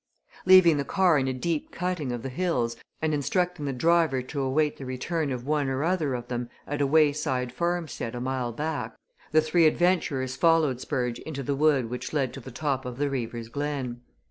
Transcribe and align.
Leaving 0.47 0.77
the 0.77 0.83
car 0.83 1.19
in 1.19 1.27
a 1.27 1.31
deep 1.31 1.69
cutting 1.69 2.11
of 2.11 2.23
the 2.23 2.29
hills 2.29 2.75
and 3.03 3.13
instructing 3.13 3.65
the 3.65 3.71
driver 3.71 4.23
to 4.23 4.41
await 4.41 4.77
the 4.77 4.83
return 4.83 5.31
of 5.31 5.45
one 5.45 5.69
or 5.69 5.83
other 5.83 6.15
of 6.15 6.27
them 6.27 6.49
at 6.65 6.81
a 6.81 6.87
wayside 6.87 7.51
farmstead 7.51 8.15
a 8.15 8.19
mile 8.19 8.51
back, 8.51 8.95
the 9.31 9.41
three 9.41 9.67
adventurers 9.67 10.35
followed 10.35 10.81
Spurge 10.81 11.19
into 11.19 11.43
the 11.43 11.53
wood 11.55 11.91
which 11.91 12.13
led 12.13 12.33
to 12.33 12.39
the 12.39 12.49
top 12.49 12.83
of 12.83 12.97
the 12.97 13.09
Beaver's 13.11 13.47
Glen. 13.47 14.01